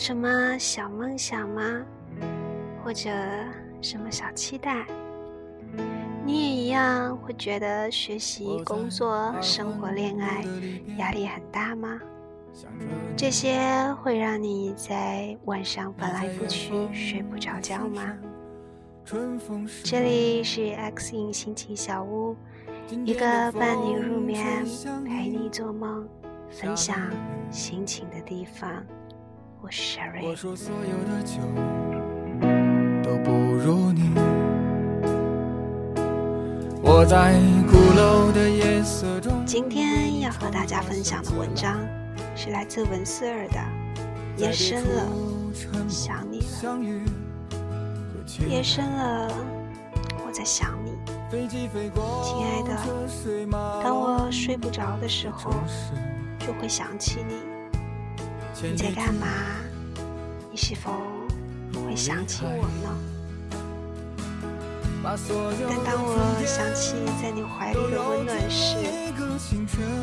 [0.00, 1.62] 什么小梦想吗？
[2.82, 3.10] 或者
[3.82, 4.86] 什么小期待？
[6.24, 10.42] 你也一样会觉得学习、工作、生活、恋爱
[10.96, 12.00] 压力很大吗？
[13.14, 13.60] 这些
[14.02, 18.16] 会让你在晚上翻来覆去睡不着觉吗？
[19.84, 22.34] 这里是 X 影心情小屋，
[23.04, 24.64] 一个伴你入眠、
[25.04, 26.08] 陪你做梦、
[26.48, 26.96] 分享
[27.50, 28.82] 心情的地方。
[29.62, 30.34] 我是 Sherry。
[39.44, 41.78] 今天要和大家分享的文章
[42.34, 43.58] 是来自文思尔的
[44.40, 45.06] 《夜深了，
[45.88, 46.44] 想你了》。
[48.48, 49.28] 夜深了，
[50.26, 50.92] 我在想你，
[51.30, 52.74] 亲爱的。
[53.84, 55.52] 当我睡不着的时候，
[56.38, 57.49] 就会想起你。
[58.62, 59.26] 你在干嘛？
[60.50, 60.92] 你是否
[61.86, 62.90] 会想起我呢？
[65.02, 68.76] 但当我想起在你怀里的温暖时，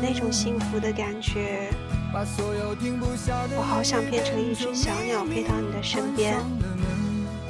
[0.02, 1.70] 那种幸福的感觉，
[2.12, 6.36] 我好想变成一只小鸟飞到你的身边，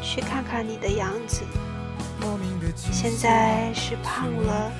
[0.02, 1.40] 去看看你的样子。
[2.76, 4.70] 现在是胖了，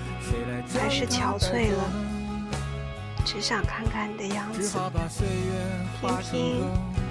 [0.78, 2.17] 还是憔悴了？
[3.30, 4.78] 只想看看你的样子，
[6.00, 6.64] 听听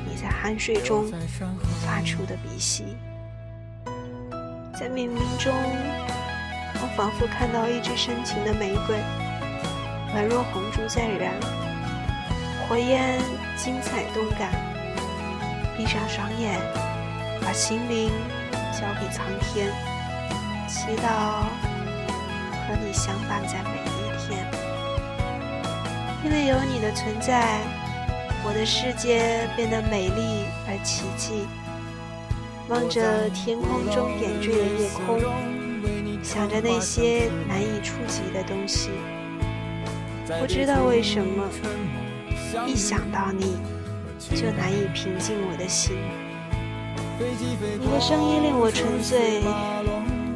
[0.03, 1.05] 你在酣睡中
[1.85, 2.97] 发出的鼻息。
[4.73, 5.53] 在冥冥中，
[6.81, 8.97] 我仿佛看到一只深情的玫瑰，
[10.15, 11.35] 宛若红烛在燃，
[12.67, 13.21] 火焰
[13.55, 14.49] 精彩动感。
[15.77, 16.59] 闭上双眼，
[17.43, 18.09] 把心灵
[18.73, 19.71] 交给苍天，
[20.67, 21.43] 祈祷
[22.65, 23.86] 和你相伴在每。
[26.27, 27.61] 因为有你的存在，
[28.43, 31.47] 我的世界变得美丽而奇迹。
[32.67, 35.21] 望着天空中点缀的夜空，
[36.21, 38.89] 想着那些难以触及的东西，
[40.41, 41.47] 不知道为什么，
[42.67, 43.55] 一想到你，
[44.35, 45.95] 就难以平静我的心。
[47.79, 49.41] 你的声音令我沉醉，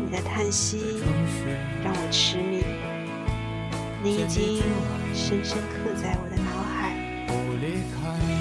[0.06, 1.03] 你的叹息
[1.84, 2.50] 让我痴迷，
[4.03, 4.63] 你已经
[5.13, 6.97] 深深刻在我的脑海，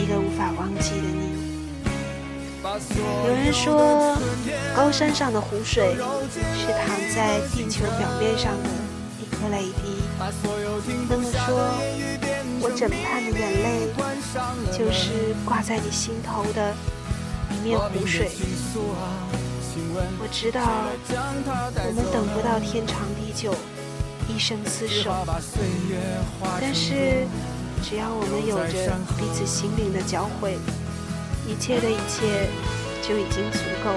[0.03, 1.39] 一个无法忘记的你。
[3.27, 4.17] 有人说，
[4.75, 5.97] 高山上的湖水
[6.57, 8.69] 是躺在地球表面上的
[9.21, 10.01] 一颗泪滴。
[11.11, 11.61] 那么说，
[12.63, 13.93] 我枕畔的眼泪
[14.73, 16.75] 就是挂在你心头的
[17.51, 18.31] 一面湖水。
[20.19, 20.63] 我知道，
[21.85, 23.55] 我们等不到天长地久、
[24.31, 25.13] 一生厮守，
[26.61, 27.27] 但是
[27.83, 30.57] 只要我们有着彼此心灵的交汇。
[31.49, 32.49] 一切的一切
[33.03, 33.91] 就已经足够。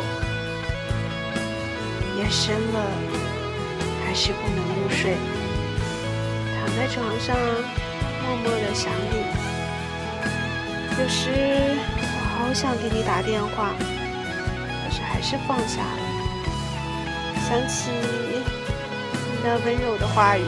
[2.18, 2.82] 夜深了，
[4.04, 5.16] 还是不能入睡，
[6.58, 7.38] 躺在床上
[8.26, 9.22] 默默的想你。
[11.00, 12.02] 有时我
[12.36, 16.02] 好想给你打电话，可是还是放下了。
[17.48, 17.92] 想起
[19.46, 20.46] 那温柔的话语，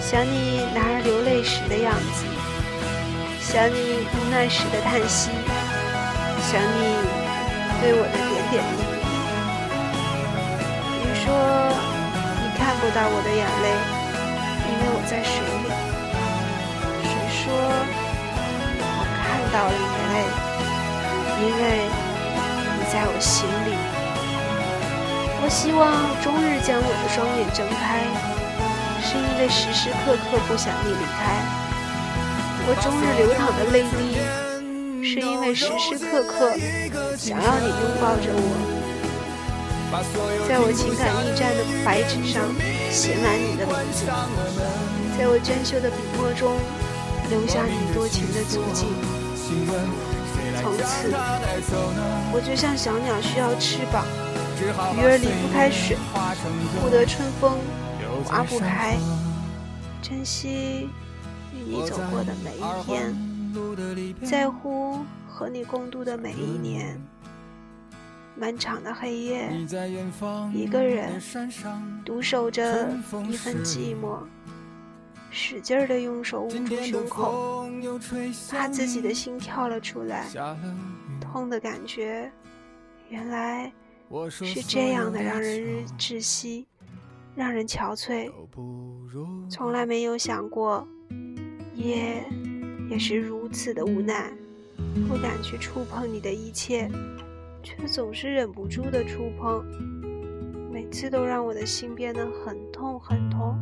[0.00, 2.26] 想你男儿流泪时的样子，
[3.38, 5.30] 想你无奈时的叹息。
[6.50, 6.98] 想你
[7.80, 8.98] 对我的点点滴滴。
[10.98, 11.30] 你说
[12.42, 13.70] 你看不到我的眼泪，
[14.66, 15.70] 因为我在水里。
[17.04, 17.54] 谁说
[18.82, 20.16] 我看到了眼泪，
[21.44, 21.62] 因为
[22.74, 23.97] 你在我心里。
[25.48, 25.80] 我希望
[26.20, 28.04] 终日将我的双眼睁开，
[29.00, 31.40] 是因为时时刻刻不想你离开。
[32.68, 34.20] 我终日流淌的泪滴。
[35.00, 36.52] 是因为时时刻刻
[37.16, 38.52] 想要你拥抱着我，
[40.46, 42.44] 在我情感驿站的白纸上
[42.92, 44.04] 写满你的名字，
[45.16, 46.52] 在我娟秀的笔墨中
[47.30, 48.84] 留下你多情的足迹。
[50.60, 51.08] 从此，
[52.34, 54.04] 我就像小鸟需要翅膀，
[54.60, 54.64] 鱼
[55.04, 55.96] 儿离不开水，
[56.80, 57.58] 不得春风，
[58.24, 58.96] 划不开。
[60.02, 60.88] 珍惜
[61.54, 63.14] 与你走过的每一天。
[64.24, 67.00] 在乎和你共度的每一年，
[68.36, 69.48] 漫长的黑夜，
[70.52, 71.20] 一个人
[72.04, 72.90] 独守着
[73.28, 74.18] 一份寂寞，
[75.30, 77.68] 使劲的用手捂住胸口，
[78.50, 80.26] 怕自己的心跳了出来，
[81.20, 82.30] 痛的感觉，
[83.08, 83.72] 原来
[84.30, 86.66] 是这样的，让人窒息，
[87.34, 88.30] 让人憔悴，
[89.50, 90.86] 从来没有想过，
[91.74, 92.24] 夜。
[92.90, 94.32] 也是如此的无奈，
[95.06, 96.90] 不敢去触碰你的一切，
[97.62, 99.62] 却总是忍不住的触碰，
[100.72, 103.58] 每次都让我的心变得很痛很痛。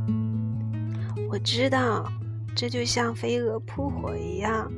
[1.28, 2.08] 我知道，
[2.54, 4.70] 这就像飞蛾扑火一样，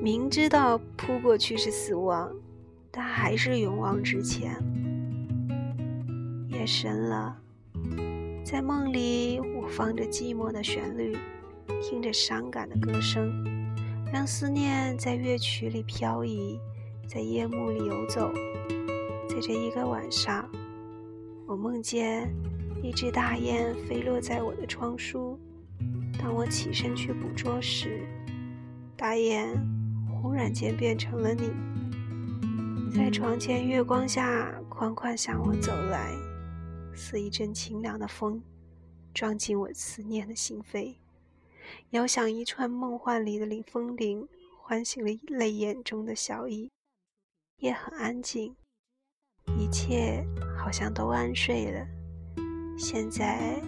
[0.00, 2.32] 明知道扑过去是死亡，
[2.92, 4.56] 但还是勇往直前。
[6.52, 7.34] 夜深了，
[8.44, 11.16] 在梦里，我放着寂寞的旋律，
[11.80, 13.32] 听着伤感的歌声。
[14.12, 16.60] 让思念在乐曲里飘移，
[17.08, 18.30] 在夜幕里游走。
[19.26, 20.46] 在这一个晚上，
[21.46, 22.30] 我梦见
[22.82, 25.40] 一只大雁飞落在我的窗书。
[26.18, 28.06] 当我起身去捕捉时，
[28.94, 29.58] 大雁
[30.20, 31.50] 忽然间变成了你，
[32.94, 36.12] 在床前月光下款款向我走来，
[36.94, 38.42] 似一阵清凉的风，
[39.14, 40.96] 撞进我思念的心扉。
[41.90, 44.28] 遥想一串梦幻里的林风铃，
[44.60, 46.70] 唤醒了泪眼中的笑意。
[47.58, 48.54] 夜很安静，
[49.58, 50.26] 一切
[50.58, 51.86] 好像都安睡了。
[52.76, 53.62] 现在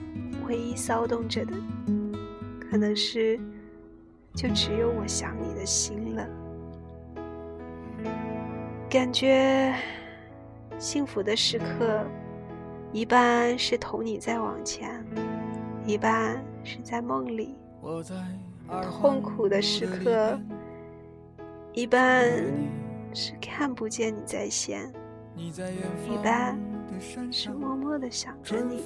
[0.47, 1.53] 唯一骚动着的，
[2.61, 3.39] 可能是
[4.35, 6.29] 就只有我想你的心了。
[8.91, 9.75] 感觉
[10.79, 12.05] 幸福的时刻，
[12.95, 15.05] 一半是同你在往前，
[15.85, 17.57] 一半是在梦里。
[19.01, 20.39] 痛苦的时刻，
[21.73, 22.31] 一半
[23.13, 24.93] 是看不见你在线，
[25.37, 26.57] 一半
[27.33, 28.81] 是默默的想着你。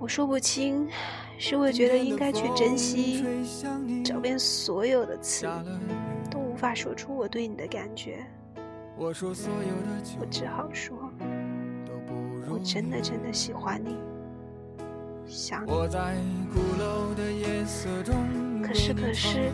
[0.00, 0.88] 我说不清，
[1.38, 3.24] 是我觉得应该去珍惜，
[4.04, 5.46] 找遍所有的词，
[6.28, 8.26] 都无法说出我对你的感觉。
[8.96, 11.03] 我只好说，我
[12.64, 13.98] 真的真的喜欢你。
[15.26, 15.70] 想你，
[18.66, 19.52] 可是可是，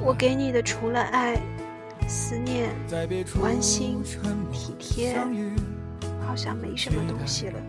[0.00, 1.38] 我给你的除了爱、
[2.08, 2.70] 思念、
[3.38, 4.02] 关心、
[4.50, 5.18] 体贴，
[6.26, 7.60] 好像没什么东西了。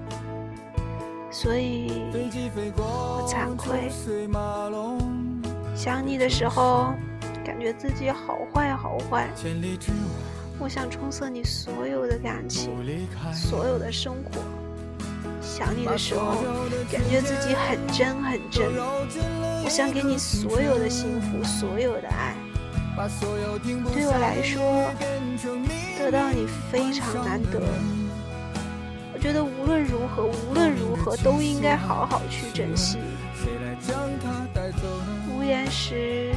[1.30, 1.92] 所以，
[2.78, 3.90] 我惭愧。
[5.76, 6.94] 想你的时候，
[7.44, 9.28] 感觉自己好坏好坏。
[10.64, 12.72] 我想冲色你所有的感情，
[13.34, 14.42] 所有的生活。
[15.42, 16.38] 想你的时候，
[16.90, 18.72] 感觉自己很真很真。
[19.66, 22.34] 我想给你所有的幸福，所有的爱。
[23.94, 24.90] 对我来说，
[26.00, 27.60] 得到你非常难得。
[29.14, 33.00] 我觉得无论如何，无论如何，都应该好好去珍惜。
[35.30, 36.32] 无言时，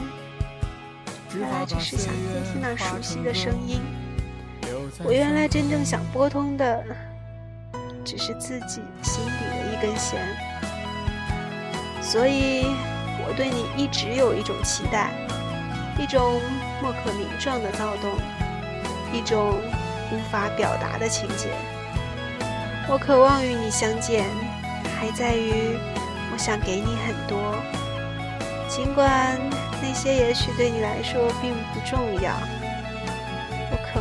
[1.32, 3.80] 原来只是想听听那熟悉的声音。
[5.04, 6.84] 我原来真正想拨通的。
[8.04, 10.24] 只是自己心底的一根弦，
[12.00, 12.66] 所以
[13.26, 15.10] 我对你一直有一种期待，
[15.98, 16.40] 一种
[16.80, 18.12] 莫可名状的躁动，
[19.12, 19.58] 一种
[20.12, 21.48] 无法表达的情节。
[22.88, 24.24] 我渴望与你相见，
[25.00, 25.76] 还在于
[26.32, 27.56] 我想给你很多，
[28.68, 29.36] 尽管
[29.82, 32.30] 那些也许对你来说并不重要。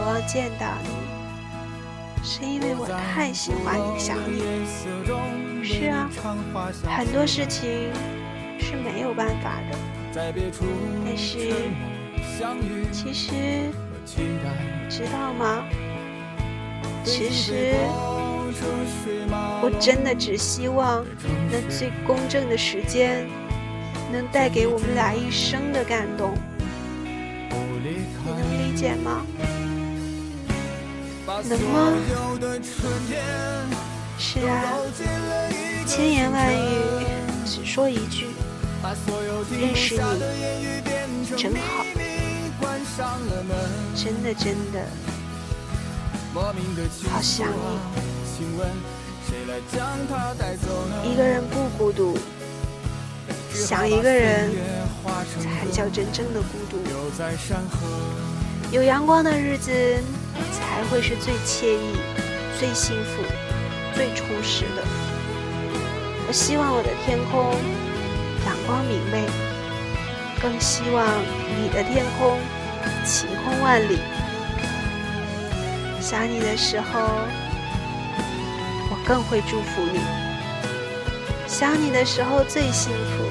[0.07, 0.89] 我见到你。
[2.23, 4.43] 是因为我太喜欢你，想你。
[5.63, 6.07] 是啊，
[6.85, 7.91] 很多事情
[8.59, 9.77] 是没有办法的。
[10.13, 10.31] 但
[11.17, 11.51] 是，
[12.91, 13.33] 其实，
[14.05, 15.63] 你知道吗？
[17.03, 17.73] 其实，
[19.61, 21.03] 我真的只希望
[21.51, 23.27] 那最公正的时间，
[24.11, 26.33] 能带给我们俩一生的感动。
[27.49, 28.39] 你能
[28.69, 29.25] 理解吗？
[31.43, 31.91] 能吗？
[34.17, 34.73] 是啊，
[35.85, 36.59] 千言万语
[37.45, 38.27] 只说一句，
[39.51, 41.85] 认识你真好，
[43.95, 44.79] 真的真的
[47.09, 47.55] 好想你。
[51.03, 52.17] 一个人不孤独，
[53.53, 54.51] 想一个人
[55.41, 56.77] 才叫真正的孤独。
[58.71, 59.71] 有阳光的日子。
[60.51, 61.95] 才会是最惬意、
[62.59, 63.23] 最幸福、
[63.93, 64.83] 最充实的。
[66.27, 67.53] 我希望我的天空
[68.45, 69.25] 阳光明媚，
[70.41, 71.05] 更希望
[71.61, 72.39] 你的天空
[73.05, 73.99] 晴空万里。
[76.01, 76.99] 想你的时候，
[78.89, 79.99] 我更会祝福你。
[81.47, 83.25] 想你的时候最幸福，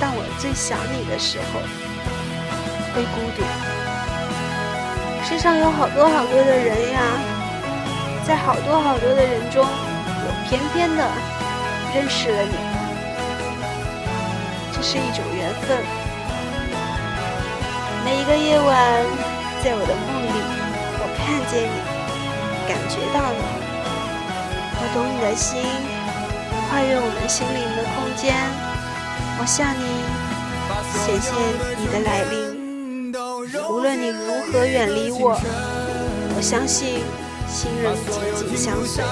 [0.00, 1.60] 但我最想你的时候
[2.94, 3.42] 会孤独。
[5.24, 7.00] 世上有好多好多的人呀，
[8.26, 11.08] 在好多好多的人中，我偏偏的
[11.94, 12.54] 认识了你，
[14.72, 15.78] 这是一种缘分，
[18.04, 18.68] 每一个夜晚，
[19.62, 20.42] 在我的梦里，
[20.98, 21.78] 我看见你，
[22.68, 23.40] 感觉到你，
[24.76, 25.62] 我懂你的心，
[26.68, 28.34] 跨越我们心灵的空间。
[29.38, 29.86] 我向你
[30.92, 31.32] 显现
[31.78, 32.51] 你的来临，
[33.14, 35.38] 无论你如何远离我，
[36.34, 37.00] 我相信
[37.46, 39.04] 心仍紧紧相随。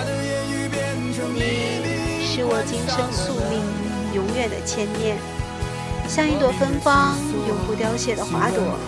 [1.35, 3.61] 你是我今生宿命，
[4.15, 5.19] 永远的牵念。
[6.09, 7.15] 像一朵芬芳、
[7.47, 8.79] 永不凋谢的花朵，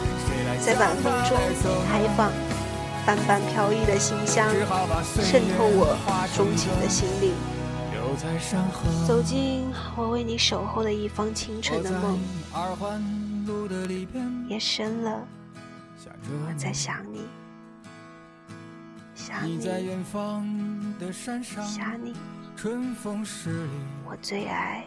[0.65, 1.37] 在晚风中
[1.91, 2.33] 开放，
[3.05, 4.49] 淡淡飘逸的馨香
[5.23, 5.95] 渗透我
[6.35, 7.35] 钟情的心灵。
[9.07, 12.19] 走进我为你守候的一方清纯的梦，
[14.49, 15.27] 夜深了，
[16.47, 17.27] 我在想你，
[19.15, 19.61] 想你，
[21.65, 22.15] 想你，
[24.05, 24.85] 我最爱。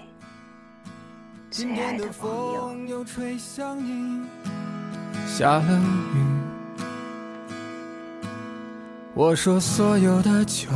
[1.50, 2.76] 最爱的朋友。
[5.26, 6.18] 下了雨，
[9.14, 10.70] 我说所有的酒。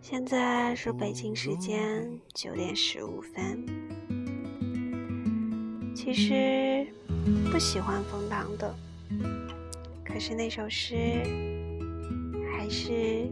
[0.00, 3.89] 现在是北京时间九点十五分。
[6.02, 6.86] 其实
[7.52, 8.74] 不喜欢冯唐的，
[10.02, 10.96] 可是那首诗
[12.50, 13.28] 还是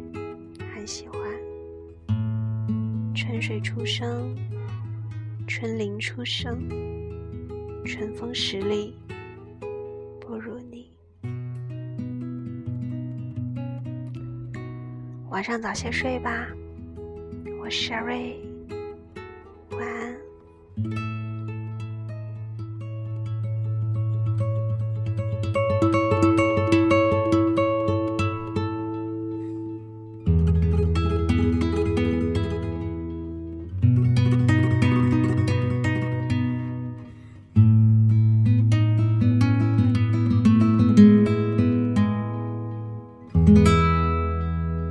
[0.75, 1.19] 很喜欢。
[3.15, 4.37] 春水初生。
[5.47, 6.69] 春林初生，
[7.87, 8.95] 春风十里
[10.21, 10.93] 不如你。
[15.31, 16.47] 晚上早些睡吧，
[17.63, 18.48] 我是 Sherry。